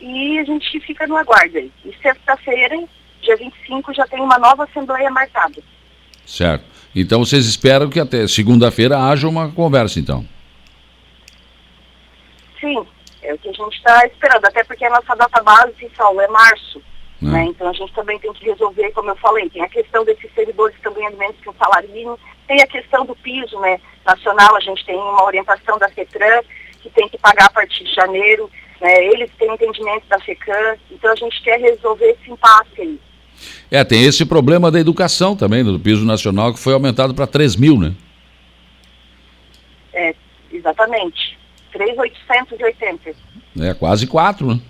e 0.00 0.38
a 0.38 0.44
gente 0.44 0.80
fica 0.80 1.06
no 1.06 1.16
aguardo 1.16 1.58
aí. 1.58 1.70
E 1.84 1.94
sexta-feira, 2.02 2.76
dia 3.22 3.36
25, 3.36 3.94
já 3.94 4.04
tem 4.06 4.20
uma 4.20 4.36
nova 4.38 4.64
assembleia 4.64 5.10
marcada. 5.10 5.62
Certo. 6.26 6.64
Então 6.94 7.24
vocês 7.24 7.46
esperam 7.46 7.88
que 7.88 8.00
até 8.00 8.26
segunda-feira 8.26 8.98
haja 8.98 9.28
uma 9.28 9.52
conversa, 9.52 10.00
então? 10.00 10.26
Sim, 12.60 12.84
é 13.22 13.32
o 13.32 13.38
que 13.38 13.50
a 13.50 13.52
gente 13.52 13.76
está 13.76 14.06
esperando, 14.06 14.44
até 14.44 14.64
porque 14.64 14.84
a 14.84 14.90
nossa 14.90 15.14
data 15.14 15.40
base, 15.40 15.88
Saulo, 15.96 16.20
é 16.20 16.26
março. 16.26 16.82
Né? 17.20 17.30
né? 17.32 17.44
Então 17.46 17.68
a 17.68 17.72
gente 17.72 17.92
também 17.92 18.18
tem 18.18 18.32
que 18.32 18.44
resolver, 18.44 18.90
como 18.92 19.10
eu 19.10 19.16
falei, 19.16 19.48
tem 19.50 19.62
a 19.62 19.68
questão 19.68 20.04
desses 20.04 20.32
servidores 20.34 20.76
ganhando 20.82 21.16
menos 21.16 21.36
que 21.40 21.48
o 21.48 21.54
salário 21.54 21.88
mínimo, 21.90 22.18
tem 22.46 22.60
a 22.62 22.66
questão 22.66 23.04
do 23.04 23.14
piso 23.16 23.58
né, 23.60 23.80
nacional, 24.06 24.56
a 24.56 24.60
gente 24.60 24.84
tem 24.84 24.96
uma 24.96 25.24
orientação 25.24 25.78
da 25.78 25.88
FETRAN, 25.88 26.42
que 26.80 26.90
tem 26.90 27.08
que 27.08 27.18
pagar 27.18 27.46
a 27.46 27.50
partir 27.50 27.84
de 27.84 27.94
janeiro, 27.94 28.50
né, 28.80 29.04
eles 29.06 29.30
têm 29.38 29.52
entendimento 29.52 30.06
da 30.08 30.18
FECAM, 30.20 30.76
então 30.90 31.10
a 31.10 31.16
gente 31.16 31.42
quer 31.42 31.58
resolver 31.60 32.10
esse 32.10 32.30
impasse 32.30 32.80
aí. 32.80 33.00
É, 33.70 33.84
tem 33.84 34.04
esse 34.04 34.24
problema 34.24 34.70
da 34.70 34.80
educação 34.80 35.36
também, 35.36 35.62
do 35.62 35.78
piso 35.78 36.04
nacional, 36.04 36.52
que 36.52 36.58
foi 36.58 36.72
aumentado 36.72 37.14
para 37.14 37.26
3 37.26 37.56
mil, 37.56 37.78
né? 37.78 37.94
É, 39.92 40.14
exatamente. 40.52 41.38
3,880. 41.72 43.14
É, 43.60 43.74
quase 43.74 44.06
4, 44.06 44.46
né? 44.46 44.60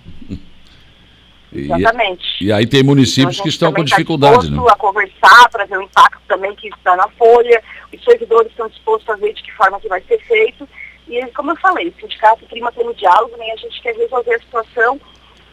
Exatamente. 1.53 2.25
E, 2.41 2.47
e 2.47 2.53
aí 2.53 2.67
tem 2.67 2.83
municípios 2.83 3.37
então, 3.37 3.43
que 3.43 3.49
estão 3.49 3.73
com 3.73 3.79
tá 3.79 3.85
dificuldade, 3.85 4.51
né? 4.51 4.59
a 4.69 4.77
conversar 4.77 5.49
para 5.51 5.65
ver 5.65 5.79
o 5.79 5.83
impacto 5.83 6.21
também 6.29 6.55
que 6.55 6.69
está 6.69 6.95
na 6.97 7.09
folha, 7.11 7.63
os 7.93 8.05
servidores 8.05 8.51
estão 8.51 8.69
dispostos 8.69 9.09
a 9.09 9.17
ver 9.17 9.33
de 9.33 9.43
que 9.43 9.53
forma 9.53 9.81
que 9.81 9.89
vai 9.89 10.03
ser 10.03 10.19
feito. 10.21 10.69
E 11.09 11.25
como 11.29 11.53
eu 11.53 11.57
falei, 11.57 11.89
o 11.89 12.01
sindicato 12.01 12.45
prima 12.47 12.71
pelo 12.71 12.95
diálogo, 12.95 13.35
né? 13.39 13.47
A 13.53 13.57
gente 13.57 13.81
quer 13.81 13.97
resolver 13.97 14.35
a 14.35 14.41
situação 14.41 15.01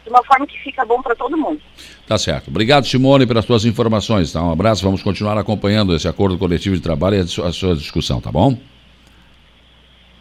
de 0.04 0.10
uma 0.10 0.24
forma 0.24 0.46
que 0.46 0.58
fica 0.60 0.86
bom 0.86 1.02
para 1.02 1.16
todo 1.16 1.38
mundo. 1.38 1.60
Tá 2.06 2.18
certo. 2.18 2.50
Obrigado, 2.50 2.86
Simone, 2.86 3.26
pelas 3.26 3.46
suas 3.46 3.66
informações. 3.66 4.32
Tá? 4.32 4.44
Um 4.44 4.52
abraço, 4.52 4.84
vamos 4.84 5.02
continuar 5.02 5.38
acompanhando 5.38 5.96
esse 5.96 6.08
acordo 6.08 6.38
coletivo 6.38 6.76
de 6.76 6.82
trabalho 6.82 7.16
e 7.16 7.20
a 7.22 7.52
sua 7.52 7.76
discussão, 7.76 8.22
tá 8.22 8.32
bom? 8.32 8.58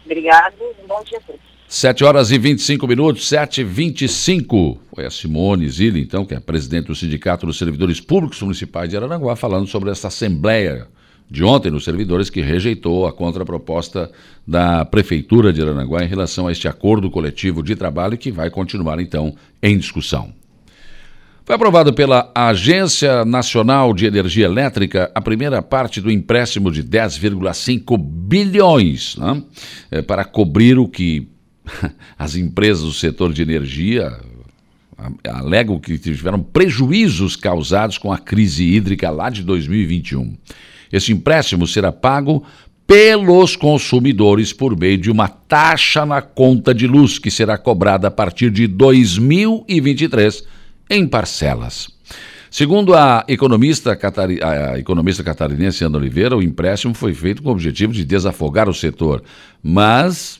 Obrigado, 0.05 0.55
um 0.83 0.87
bom 0.87 1.03
dia 1.03 1.17
a 1.17 1.21
todos. 1.21 1.54
7 1.67 2.03
horas 2.03 2.29
e 2.29 2.37
25 2.37 2.87
minutos, 2.87 3.27
7 3.27 3.61
e 3.61 3.63
25 3.63 4.79
Foi 4.93 5.05
a 5.05 5.09
Simone 5.09 5.67
Zilli, 5.67 5.99
então, 5.99 6.23
que 6.23 6.35
é 6.35 6.39
presidente 6.39 6.85
do 6.85 6.95
Sindicato 6.95 7.47
dos 7.47 7.57
Servidores 7.57 7.99
Públicos 7.99 8.39
Municipais 8.39 8.87
de 8.87 8.95
Araranguá, 8.95 9.35
falando 9.35 9.67
sobre 9.67 9.89
essa 9.89 10.07
assembleia 10.07 10.87
de 11.29 11.43
ontem 11.43 11.71
nos 11.71 11.83
servidores 11.83 12.29
que 12.29 12.39
rejeitou 12.39 13.07
a 13.07 13.11
contraproposta 13.11 14.11
da 14.47 14.85
Prefeitura 14.85 15.51
de 15.51 15.59
Araranguá 15.59 16.03
em 16.03 16.07
relação 16.07 16.47
a 16.47 16.51
este 16.51 16.67
acordo 16.67 17.09
coletivo 17.09 17.63
de 17.63 17.75
trabalho 17.75 18.15
que 18.15 18.31
vai 18.31 18.51
continuar, 18.51 18.99
então, 18.99 19.35
em 19.61 19.75
discussão. 19.75 20.31
Foi 21.43 21.55
aprovado 21.55 21.93
pela 21.93 22.31
Agência 22.33 23.25
Nacional 23.25 23.91
de 23.91 24.05
Energia 24.05 24.45
Elétrica 24.45 25.11
a 25.15 25.21
primeira 25.21 25.63
parte 25.63 25.99
do 25.99 26.11
empréstimo 26.11 26.71
de 26.71 26.83
10,5 26.83 27.97
bilhões 27.97 29.15
né, 29.17 29.43
para 30.03 30.23
cobrir 30.23 30.77
o 30.77 30.87
que 30.87 31.27
as 32.17 32.35
empresas 32.35 32.83
do 32.83 32.93
setor 32.93 33.33
de 33.33 33.41
energia 33.41 34.19
alegam 35.23 35.79
que 35.79 35.97
tiveram 35.97 36.41
prejuízos 36.41 37.35
causados 37.35 37.97
com 37.97 38.11
a 38.11 38.17
crise 38.17 38.63
hídrica 38.63 39.09
lá 39.09 39.29
de 39.29 39.43
2021. 39.43 40.35
Esse 40.91 41.11
empréstimo 41.11 41.67
será 41.67 41.91
pago 41.91 42.43
pelos 42.87 43.55
consumidores 43.55 44.53
por 44.53 44.77
meio 44.77 44.97
de 44.97 45.09
uma 45.09 45.27
taxa 45.27 46.05
na 46.05 46.21
conta 46.21 46.73
de 46.73 46.87
luz 46.87 47.17
que 47.17 47.31
será 47.31 47.57
cobrada 47.57 48.07
a 48.07 48.11
partir 48.11 48.51
de 48.51 48.67
2023 48.67 50.43
em 50.89 51.07
parcelas. 51.07 51.89
Segundo 52.49 52.93
a 52.93 53.25
economista, 53.27 53.95
catari... 53.97 54.39
a 54.41 54.79
economista 54.79 55.23
catarinense 55.23 55.83
Ana 55.83 55.97
Oliveira, 55.97 56.37
o 56.37 56.41
empréstimo 56.41 56.93
foi 56.93 57.13
feito 57.13 57.43
com 57.43 57.49
o 57.49 57.51
objetivo 57.51 57.91
de 57.91 58.05
desafogar 58.05 58.69
o 58.69 58.73
setor, 58.73 59.23
mas 59.61 60.39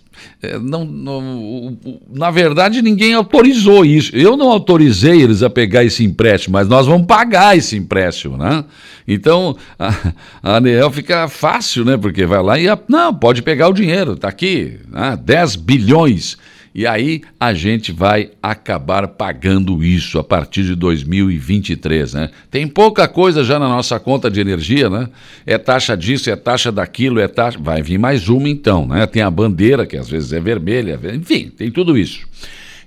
não, 0.61 0.85
não, 0.85 1.77
na 2.13 2.31
verdade, 2.31 2.81
ninguém 2.81 3.13
autorizou 3.13 3.85
isso. 3.85 4.15
Eu 4.15 4.37
não 4.37 4.49
autorizei 4.49 5.21
eles 5.21 5.43
a 5.43 5.49
pegar 5.49 5.83
esse 5.83 6.03
empréstimo, 6.03 6.53
mas 6.53 6.67
nós 6.67 6.87
vamos 6.87 7.07
pagar 7.07 7.57
esse 7.57 7.75
empréstimo, 7.75 8.37
né? 8.37 8.63
Então, 9.07 9.55
a, 9.77 9.93
a 10.41 10.55
ANEEL 10.57 10.91
fica 10.91 11.27
fácil, 11.27 11.85
né? 11.85 11.97
Porque 11.97 12.25
vai 12.25 12.41
lá 12.41 12.59
e, 12.59 12.65
não, 12.87 13.13
pode 13.13 13.41
pegar 13.41 13.69
o 13.69 13.73
dinheiro, 13.73 14.13
está 14.13 14.27
aqui, 14.27 14.79
né? 14.91 15.17
10 15.23 15.55
bilhões 15.57 16.37
e 16.75 16.85
aí 16.85 17.21
a 17.39 17.53
gente 17.53 17.93
vai 17.93 18.31
acabar 18.43 19.07
pagando 19.07 19.81
isso 19.81 20.19
a 20.19 20.23
partir 20.25 20.65
de 20.65 20.75
2023, 20.75 22.13
né? 22.13 22.29
Tem 22.51 22.67
pouca 22.67 23.07
coisa 23.07 23.45
já 23.45 23.57
na 23.57 23.69
nossa 23.69 23.97
conta 23.97 24.29
de 24.29 24.41
energia, 24.41 24.89
né? 24.89 25.07
É 25.45 25.57
taxa 25.57 25.95
disso, 25.95 26.29
é 26.29 26.35
taxa 26.35 26.73
daquilo, 26.73 27.21
é 27.21 27.29
taxa. 27.29 27.57
Vai 27.57 27.81
vir 27.81 27.97
mais 27.97 28.27
uma 28.27 28.49
então, 28.49 28.85
né? 28.85 29.07
Tem 29.07 29.21
a 29.21 29.31
bandeira, 29.31 29.85
que 29.85 29.95
às 29.95 30.09
vezes 30.09 30.33
é 30.33 30.39
vermelha, 30.41 30.99
enfim, 31.13 31.49
tem 31.49 31.71
tudo 31.71 31.97
isso. 31.97 32.27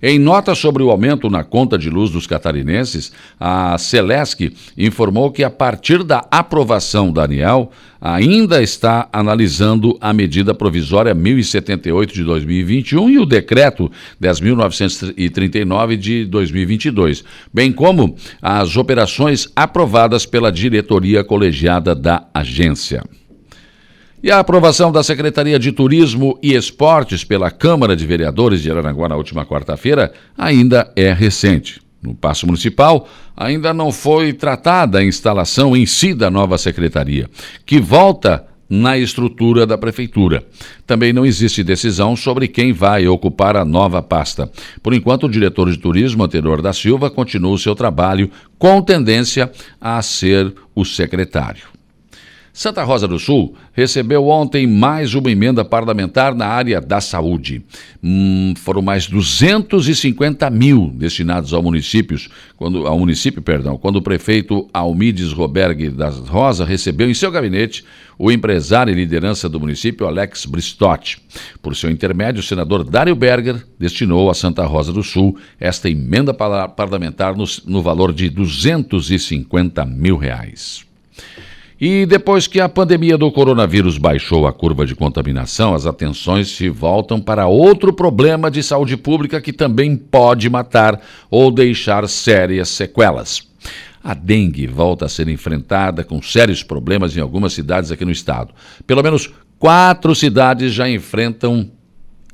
Em 0.02 0.18
nota 0.18 0.54
sobre 0.54 0.82
o 0.82 0.90
aumento 0.90 1.30
na 1.30 1.42
conta 1.42 1.78
de 1.78 1.90
luz 1.90 2.10
dos 2.10 2.26
catarinenses, 2.26 3.12
a 3.38 3.76
Celesc 3.78 4.52
informou 4.76 5.30
que, 5.30 5.42
a 5.42 5.50
partir 5.50 6.02
da 6.02 6.24
aprovação 6.30 7.12
da 7.12 7.28
ainda 8.00 8.62
está 8.62 9.08
analisando 9.12 9.98
a 10.00 10.12
medida 10.12 10.54
provisória 10.54 11.14
1078 11.14 12.14
de 12.14 12.24
2021 12.24 13.10
e 13.10 13.18
o 13.18 13.26
decreto 13.26 13.90
10.939 14.22 15.96
de 15.96 16.24
2022, 16.24 17.24
bem 17.52 17.72
como 17.72 18.16
as 18.40 18.76
operações 18.76 19.48
aprovadas 19.54 20.24
pela 20.24 20.52
diretoria 20.52 21.24
colegiada 21.24 21.94
da 21.94 22.24
agência. 22.32 23.02
E 24.20 24.32
a 24.32 24.40
aprovação 24.40 24.90
da 24.90 25.00
Secretaria 25.04 25.60
de 25.60 25.70
Turismo 25.70 26.36
e 26.42 26.54
Esportes 26.54 27.22
pela 27.22 27.52
Câmara 27.52 27.94
de 27.94 28.04
Vereadores 28.04 28.60
de 28.60 28.68
Araranguá 28.68 29.08
na 29.08 29.14
última 29.14 29.46
quarta-feira 29.46 30.12
ainda 30.36 30.92
é 30.96 31.12
recente. 31.12 31.80
No 32.02 32.16
Paço 32.16 32.44
Municipal, 32.44 33.08
ainda 33.36 33.72
não 33.72 33.92
foi 33.92 34.32
tratada 34.32 34.98
a 34.98 35.04
instalação 35.04 35.76
em 35.76 35.86
si 35.86 36.14
da 36.14 36.30
nova 36.30 36.58
secretaria, 36.58 37.30
que 37.64 37.80
volta 37.80 38.44
na 38.68 38.98
estrutura 38.98 39.64
da 39.64 39.78
prefeitura. 39.78 40.44
Também 40.84 41.12
não 41.12 41.24
existe 41.24 41.62
decisão 41.62 42.16
sobre 42.16 42.48
quem 42.48 42.72
vai 42.72 43.06
ocupar 43.06 43.56
a 43.56 43.64
nova 43.64 44.02
pasta. 44.02 44.50
Por 44.82 44.92
enquanto, 44.94 45.26
o 45.26 45.30
diretor 45.30 45.70
de 45.70 45.78
turismo 45.78 46.24
anterior 46.24 46.60
da 46.60 46.72
Silva 46.72 47.08
continua 47.08 47.52
o 47.52 47.58
seu 47.58 47.74
trabalho 47.74 48.28
com 48.58 48.82
tendência 48.82 49.50
a 49.80 50.02
ser 50.02 50.52
o 50.74 50.84
secretário. 50.84 51.77
Santa 52.58 52.82
Rosa 52.82 53.06
do 53.06 53.20
Sul 53.20 53.54
recebeu 53.72 54.26
ontem 54.26 54.66
mais 54.66 55.14
uma 55.14 55.30
emenda 55.30 55.64
parlamentar 55.64 56.34
na 56.34 56.48
área 56.48 56.80
da 56.80 57.00
saúde. 57.00 57.62
Hum, 58.02 58.52
foram 58.56 58.82
mais 58.82 59.06
250 59.06 60.50
mil 60.50 60.90
destinados 60.92 61.54
ao 61.54 61.62
quando, 62.56 62.84
ao 62.84 62.98
município, 62.98 63.40
perdão, 63.40 63.78
quando 63.78 63.94
o 63.94 64.02
prefeito 64.02 64.68
Almides 64.72 65.30
Roberg 65.30 65.90
da 65.90 66.08
Rosa 66.08 66.64
recebeu 66.64 67.08
em 67.08 67.14
seu 67.14 67.30
gabinete 67.30 67.84
o 68.18 68.28
empresário 68.28 68.90
e 68.90 68.96
liderança 68.96 69.48
do 69.48 69.60
município 69.60 70.08
Alex 70.08 70.44
Bristotti. 70.44 71.18
Por 71.62 71.76
seu 71.76 71.88
intermédio, 71.88 72.40
o 72.40 72.44
senador 72.44 72.82
Dário 72.82 73.14
Berger 73.14 73.64
destinou 73.78 74.28
a 74.30 74.34
Santa 74.34 74.66
Rosa 74.66 74.92
do 74.92 75.04
Sul 75.04 75.38
esta 75.60 75.88
emenda 75.88 76.34
parlamentar 76.34 77.36
no, 77.36 77.44
no 77.66 77.80
valor 77.82 78.12
de 78.12 78.28
250 78.28 79.84
mil 79.84 80.16
reais. 80.16 80.88
E 81.80 82.04
depois 82.06 82.48
que 82.48 82.60
a 82.60 82.68
pandemia 82.68 83.16
do 83.16 83.30
coronavírus 83.30 83.98
baixou 83.98 84.48
a 84.48 84.52
curva 84.52 84.84
de 84.84 84.96
contaminação, 84.96 85.74
as 85.74 85.86
atenções 85.86 86.48
se 86.48 86.68
voltam 86.68 87.20
para 87.20 87.46
outro 87.46 87.92
problema 87.92 88.50
de 88.50 88.64
saúde 88.64 88.96
pública 88.96 89.40
que 89.40 89.52
também 89.52 89.96
pode 89.96 90.50
matar 90.50 91.00
ou 91.30 91.52
deixar 91.52 92.08
sérias 92.08 92.68
sequelas. 92.68 93.46
A 94.02 94.12
dengue 94.12 94.66
volta 94.66 95.04
a 95.04 95.08
ser 95.08 95.28
enfrentada 95.28 96.02
com 96.02 96.20
sérios 96.20 96.64
problemas 96.64 97.16
em 97.16 97.20
algumas 97.20 97.52
cidades 97.52 97.92
aqui 97.92 98.04
no 98.04 98.10
estado. 98.10 98.52
Pelo 98.84 99.02
menos 99.02 99.30
quatro 99.56 100.16
cidades 100.16 100.72
já 100.72 100.90
enfrentam 100.90 101.70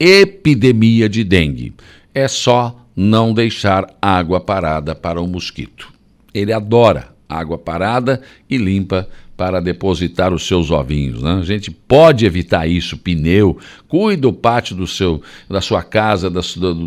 epidemia 0.01 1.07
de 1.07 1.23
dengue. 1.23 1.75
É 2.15 2.29
só 2.29 2.81
não 2.97 3.35
deixar 3.35 3.95
água 4.01 4.41
parada 4.41 4.95
para 4.95 5.21
o 5.21 5.27
mosquito. 5.27 5.93
Ele 6.33 6.53
adora 6.53 7.13
água 7.29 7.59
parada 7.59 8.23
e 8.49 8.57
limpa 8.57 9.09
para 9.37 9.61
depositar 9.61 10.33
os 10.33 10.47
seus 10.47 10.71
ovinhos. 10.71 11.23
Né? 11.23 11.39
A 11.41 11.45
gente 11.45 11.71
pode 11.71 12.25
evitar 12.25 12.67
isso, 12.67 12.97
pneu, 12.97 13.59
cuide 13.89 14.23
do 14.23 14.33
pátio 14.33 14.77
do 14.77 14.87
seu, 14.87 15.23
da 15.49 15.61
sua 15.61 15.83
casa, 15.83 16.31
da, 16.31 16.41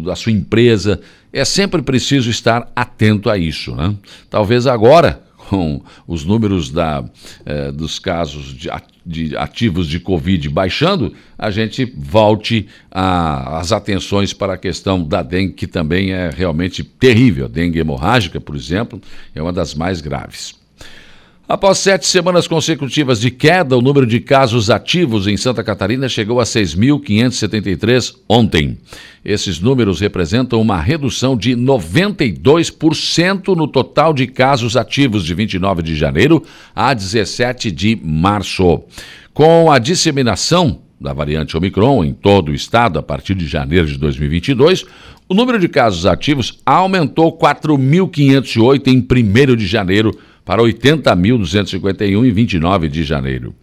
da 0.03 0.15
sua 0.15 0.31
empresa. 0.31 0.99
É 1.31 1.43
sempre 1.43 1.81
preciso 1.81 2.29
estar 2.29 2.71
atento 2.75 3.29
a 3.29 3.37
isso. 3.37 3.75
Né? 3.75 3.95
Talvez 4.29 4.65
agora, 4.65 5.21
com 5.49 5.81
os 6.07 6.25
números 6.25 6.69
da, 6.69 7.03
eh, 7.45 7.71
dos 7.71 7.99
casos 7.99 8.53
de, 8.53 8.69
de, 9.05 9.37
ativos 9.37 9.87
de 9.87 9.99
Covid 9.99 10.49
baixando, 10.49 11.13
a 11.37 11.49
gente 11.51 11.85
volte 11.97 12.67
às 12.91 13.71
atenções 13.71 14.33
para 14.33 14.53
a 14.53 14.57
questão 14.57 15.03
da 15.03 15.21
dengue, 15.21 15.53
que 15.53 15.67
também 15.67 16.11
é 16.11 16.29
realmente 16.29 16.83
terrível. 16.83 17.45
A 17.45 17.49
dengue 17.49 17.79
hemorrágica, 17.79 18.41
por 18.41 18.55
exemplo, 18.55 19.01
é 19.33 19.41
uma 19.41 19.53
das 19.53 19.73
mais 19.73 20.01
graves. 20.01 20.56
Após 21.49 21.77
sete 21.77 22.05
semanas 22.05 22.45
consecutivas 22.45 23.21
de 23.21 23.31
queda, 23.31 23.77
o 23.77 23.81
número 23.81 24.05
de 24.05 24.19
casos 24.19 24.69
ativos 24.69 25.27
em 25.27 25.37
Santa 25.37 25.63
Catarina 25.63 26.09
chegou 26.09 26.41
a 26.41 26.43
6.573 26.43 28.17
ontem. 28.27 28.77
Esses 29.23 29.57
números 29.57 30.01
representam 30.01 30.59
uma 30.59 30.81
redução 30.81 31.37
de 31.37 31.55
92% 31.55 33.55
no 33.55 33.65
total 33.65 34.13
de 34.13 34.27
casos 34.27 34.75
ativos 34.75 35.23
de 35.23 35.33
29 35.33 35.83
de 35.83 35.95
janeiro 35.95 36.43
a 36.75 36.93
17 36.93 37.71
de 37.71 37.97
março. 38.03 38.83
Com 39.33 39.71
a 39.71 39.79
disseminação 39.79 40.81
da 40.99 41.13
variante 41.13 41.55
Omicron 41.55 42.03
em 42.03 42.11
todo 42.11 42.49
o 42.49 42.53
estado 42.53 42.99
a 42.99 43.03
partir 43.03 43.35
de 43.35 43.47
janeiro 43.47 43.87
de 43.87 43.97
2022, 43.97 44.83
o 45.29 45.33
número 45.33 45.59
de 45.59 45.69
casos 45.69 46.05
ativos 46.05 46.59
aumentou 46.65 47.37
4.508 47.37 48.87
em 48.87 48.97
1 48.97 49.55
de 49.55 49.65
janeiro 49.65 50.11
para 50.47 50.63
80.251 50.63 52.25
em 52.25 52.31
29 52.31 52.87
de 52.87 53.03
janeiro. 53.03 53.53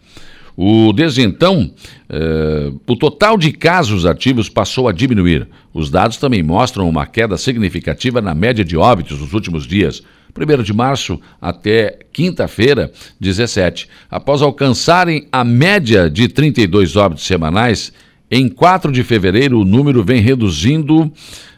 O 0.55 0.93
desde 0.93 1.23
então, 1.23 1.73
eh, 2.07 2.71
o 2.85 2.95
total 2.95 3.39
de 3.39 3.51
casos 3.51 4.05
ativos 4.05 4.47
passou 4.49 4.87
a 4.87 4.91
diminuir. 4.91 5.47
Os 5.73 5.89
dados 5.89 6.17
também 6.17 6.43
mostram 6.43 6.87
uma 6.87 7.07
queda 7.07 7.37
significativa 7.37 8.21
na 8.21 8.35
média 8.35 8.63
de 8.63 8.77
óbitos 8.77 9.19
nos 9.19 9.33
últimos 9.33 9.65
dias. 9.65 10.03
1 10.37 10.61
de 10.61 10.73
março 10.73 11.19
até 11.41 11.97
quinta-feira, 12.13 12.91
17. 13.19 13.89
Após 14.09 14.43
alcançarem 14.43 15.27
a 15.31 15.43
média 15.43 16.07
de 16.07 16.27
32 16.27 16.95
óbitos 16.95 17.25
semanais, 17.25 17.91
em 18.29 18.47
4 18.47 18.91
de 18.91 19.03
fevereiro 19.03 19.59
o 19.59 19.65
número 19.65 20.03
vem 20.03 20.21
reduzindo 20.21 21.11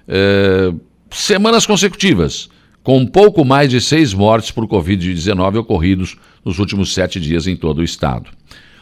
eh, 0.07 0.73
semanas 1.11 1.65
consecutivas 1.65 2.49
com 2.87 3.05
pouco 3.05 3.43
mais 3.43 3.69
de 3.69 3.81
seis 3.81 4.13
mortes 4.13 4.49
por 4.49 4.65
Covid-19 4.65 5.57
ocorridos 5.57 6.15
nos 6.45 6.57
últimos 6.57 6.93
sete 6.93 7.19
dias 7.19 7.45
em 7.45 7.53
todo 7.53 7.79
o 7.79 7.83
estado. 7.83 8.29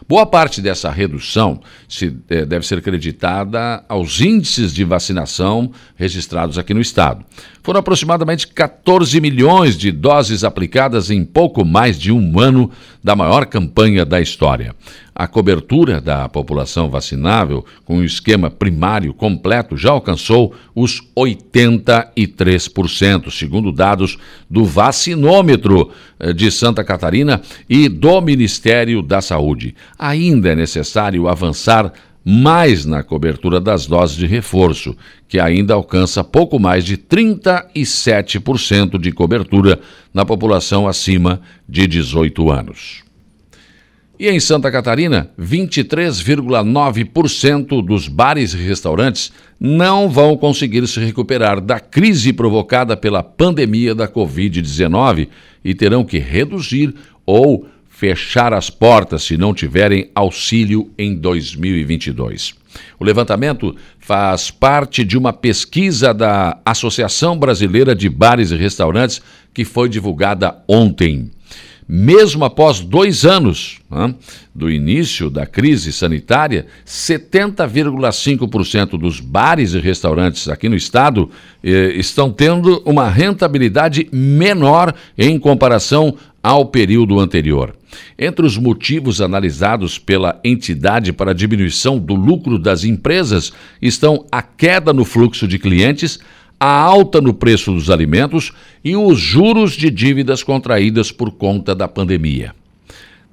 Boa 0.08 0.28
parte 0.28 0.62
dessa 0.62 0.92
redução 0.92 1.60
se, 1.90 2.16
eh, 2.30 2.46
deve 2.46 2.68
ser 2.68 2.84
creditada 2.84 3.84
aos 3.90 4.22
índices 4.22 4.72
de 4.72 4.84
vacinação 4.84 5.72
registrados 5.96 6.60
aqui 6.60 6.72
no 6.72 6.82
estado. 6.82 7.26
Foram 7.64 7.80
aproximadamente 7.80 8.46
14 8.46 9.20
milhões 9.20 9.76
de 9.76 9.92
doses 9.92 10.44
aplicadas 10.44 11.10
em 11.10 11.26
pouco 11.26 11.66
mais 11.66 11.98
de 11.98 12.12
um 12.12 12.40
ano 12.40 12.70
da 13.04 13.16
maior 13.16 13.48
campanha 13.48 14.06
da 14.06 14.22
história. 14.22 14.76
A 15.18 15.28
cobertura 15.28 16.02
da 16.02 16.28
população 16.28 16.90
vacinável 16.90 17.66
com 17.86 18.00
o 18.00 18.04
esquema 18.04 18.52
primário 18.52 19.14
completo 19.14 19.78
já 19.78 19.92
alcançou 19.92 20.54
os 20.76 21.02
83%, 21.18 23.32
segundo 23.32 23.72
dados 23.72 24.18
do 24.50 24.66
vacinômetro 24.66 25.90
eh, 26.20 26.34
de 26.34 26.52
Santa 26.52 26.84
Catarina 26.84 27.42
e 27.70 27.88
do 27.88 28.20
Ministério 28.20 29.02
da 29.02 29.22
Saúde. 29.22 29.74
Ainda 29.98 30.50
é 30.50 30.56
necessário 30.56 31.30
avançar 31.30 31.94
mais 32.26 32.84
na 32.84 33.02
cobertura 33.02 33.62
das 33.62 33.88
doses 33.88 34.18
de 34.18 34.28
reforço, 34.28 34.98
que 35.30 35.40
ainda 35.40 35.76
alcança 35.76 36.26
pouco 36.26 36.60
mais 36.60 36.84
de 36.84 36.98
37% 36.98 39.00
de 39.00 39.14
cobertura 39.14 39.80
na 40.14 40.26
população 40.26 40.90
acima 40.90 41.40
de 41.70 41.88
18 41.88 42.52
anos. 42.52 43.05
E 44.18 44.30
em 44.30 44.40
Santa 44.40 44.72
Catarina, 44.72 45.30
23,9% 45.38 47.86
dos 47.86 48.08
bares 48.08 48.54
e 48.54 48.58
restaurantes 48.58 49.30
não 49.60 50.10
vão 50.10 50.38
conseguir 50.38 50.88
se 50.88 51.02
recuperar 51.02 51.60
da 51.60 51.82
crise 51.82 52.32
provocada 52.32 52.96
pela 52.96 53.22
pandemia 53.22 53.94
da 53.94 54.08
Covid-19 54.08 55.28
e 55.64 55.74
terão 55.74 56.06
que 56.06 56.18
reduzir 56.18 56.96
ou 57.26 57.68
fechar 57.90 58.54
as 58.54 58.70
portas 58.70 59.24
se 59.24 59.36
não 59.38 59.54
tiverem 59.54 60.10
auxílio 60.16 60.90
em 60.98 61.14
2022. 61.16 62.56
O 63.00 63.06
levantamento 63.06 63.76
faz 64.00 64.52
parte 64.52 65.04
de 65.04 65.18
uma 65.18 65.34
pesquisa 65.34 66.14
da 66.14 66.58
Associação 66.66 67.38
Brasileira 67.38 67.96
de 67.96 68.10
Bares 68.10 68.52
e 68.52 68.56
Restaurantes 68.56 69.22
que 69.54 69.64
foi 69.64 69.88
divulgada 69.88 70.58
ontem. 70.68 71.32
Mesmo 71.88 72.44
após 72.44 72.80
dois 72.80 73.26
anos 73.26 73.78
né, 73.92 74.16
do 74.54 74.72
início 74.72 75.30
da 75.30 75.46
crise 75.46 75.94
sanitária, 75.94 76.66
70,5% 76.84 78.98
dos 78.98 79.20
bares 79.20 79.76
e 79.76 79.80
restaurantes 79.80 80.50
aqui 80.50 80.68
no 80.68 80.76
estado 80.76 81.30
eh, 81.64 81.94
estão 81.96 82.32
tendo 82.32 82.82
uma 82.86 83.08
rentabilidade 83.08 84.10
menor 84.12 84.96
em 85.16 85.38
comparação 85.38 86.18
ao 86.42 86.66
período 86.66 87.20
anterior. 87.20 87.76
Entre 88.18 88.46
os 88.46 88.58
motivos 88.58 89.22
analisados 89.22 90.00
pela 90.00 90.40
entidade 90.44 91.14
para 91.14 91.32
a 91.32 91.36
diminuição 91.36 91.98
do 91.98 92.14
lucro 92.14 92.58
das 92.58 92.84
empresas 92.84 93.54
estão 93.82 94.26
a 94.32 94.42
queda 94.42 94.92
no 94.92 95.06
fluxo 95.06 95.48
de 95.48 95.60
clientes, 95.60 96.20
a 96.66 96.82
alta 96.82 97.22
no 97.22 97.32
preço 97.32 97.72
dos 97.72 97.92
alimentos 97.92 98.52
e 98.84 98.96
os 98.96 99.20
juros 99.20 99.74
de 99.74 99.92
dívidas 99.92 100.42
contraídas 100.42 101.12
por 101.12 101.30
conta 101.30 101.76
da 101.76 101.88
pandemia. 101.88 102.56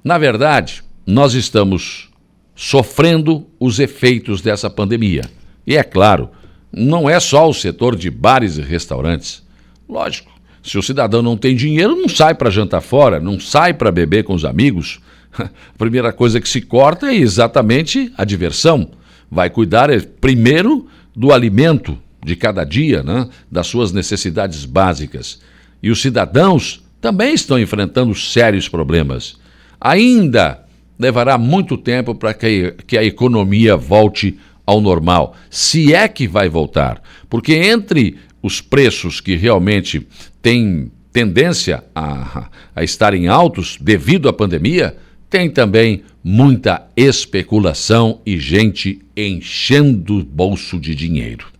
Na 0.03 0.19
verdade, 0.19 0.83
nós 1.05 1.33
estamos 1.33 2.09
sofrendo 2.55 3.47
os 3.59 3.79
efeitos 3.79 4.39
dessa 4.39 4.69
pandemia. 4.69 5.29
E 5.65 5.75
é 5.75 5.83
claro, 5.83 6.29
não 6.71 7.09
é 7.09 7.19
só 7.19 7.49
o 7.49 7.53
setor 7.53 7.95
de 7.95 8.11
bares 8.11 8.57
e 8.57 8.61
restaurantes. 8.61 9.41
Lógico, 9.89 10.31
se 10.61 10.77
o 10.77 10.83
cidadão 10.83 11.23
não 11.23 11.35
tem 11.35 11.55
dinheiro, 11.55 11.95
não 11.95 12.07
sai 12.07 12.35
para 12.35 12.51
jantar 12.51 12.81
fora, 12.81 13.19
não 13.19 13.39
sai 13.39 13.73
para 13.73 13.91
beber 13.91 14.23
com 14.23 14.35
os 14.35 14.45
amigos. 14.45 14.99
A 15.37 15.49
primeira 15.75 16.13
coisa 16.13 16.39
que 16.39 16.47
se 16.47 16.61
corta 16.61 17.07
é 17.07 17.15
exatamente 17.15 18.13
a 18.15 18.23
diversão. 18.23 18.91
Vai 19.29 19.49
cuidar 19.49 19.89
é, 19.89 19.99
primeiro 19.99 20.85
do 21.15 21.33
alimento, 21.33 21.97
de 22.23 22.35
cada 22.35 22.63
dia, 22.63 23.03
né, 23.03 23.27
das 23.51 23.67
suas 23.67 23.91
necessidades 23.91 24.65
básicas. 24.65 25.41
E 25.81 25.89
os 25.89 26.01
cidadãos 26.01 26.83
também 27.01 27.33
estão 27.33 27.59
enfrentando 27.59 28.15
sérios 28.15 28.69
problemas. 28.69 29.37
Ainda 29.79 30.63
levará 30.97 31.37
muito 31.37 31.77
tempo 31.77 32.15
para 32.15 32.33
que, 32.33 32.73
que 32.87 32.97
a 32.97 33.03
economia 33.03 33.75
volte 33.75 34.37
ao 34.65 34.79
normal, 34.79 35.35
se 35.49 35.93
é 35.93 36.07
que 36.07 36.27
vai 36.27 36.47
voltar. 36.47 37.01
Porque 37.29 37.53
entre 37.53 38.17
os 38.41 38.61
preços 38.61 39.19
que 39.19 39.35
realmente 39.35 40.07
têm 40.41 40.91
tendência 41.11 41.83
a, 41.93 42.49
a 42.75 42.83
estarem 42.83 43.27
altos 43.27 43.77
devido 43.79 44.29
à 44.29 44.33
pandemia, 44.33 44.95
tem 45.29 45.49
também 45.49 46.03
muita 46.23 46.87
especulação 46.95 48.21
e 48.25 48.39
gente 48.39 49.01
enchendo 49.15 50.19
o 50.19 50.23
bolso 50.23 50.79
de 50.79 50.95
dinheiro. 50.95 51.52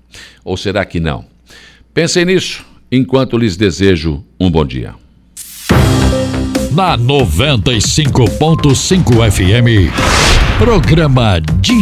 Ou 0.43 0.57
será 0.57 0.83
que 0.85 0.99
não? 0.99 1.25
Pensem 1.93 2.25
nisso 2.25 2.65
enquanto 2.91 3.37
lhes 3.37 3.55
desejo 3.57 4.23
um 4.39 4.49
bom 4.49 4.65
dia. 4.65 4.95
Na 6.71 6.97
95.5 6.97 9.31
FM, 9.31 9.91
programa 10.57 11.39
Dia 11.59 11.75